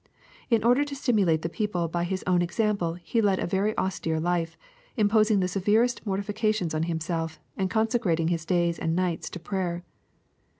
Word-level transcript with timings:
In 0.49 0.63
order 0.63 0.83
to 0.83 0.95
stimulate 0.95 1.43
the 1.43 1.47
people 1.47 1.87
by 1.87 2.05
his 2.05 2.23
own 2.25 2.41
example 2.41 2.95
he 2.95 3.21
led 3.21 3.37
a 3.37 3.45
very 3.45 3.77
austere 3.77 4.19
life, 4.19 4.57
imposing 4.97 5.41
the 5.41 5.47
severest 5.47 6.03
mortifications 6.07 6.73
on 6.73 6.81
himself 6.89 7.39
and 7.55 7.69
consecrating 7.69 8.29
his 8.29 8.43
days 8.43 8.79
and 8.79 8.95
nights 8.95 9.29
to 9.29 9.39
prayer. 9.39 9.83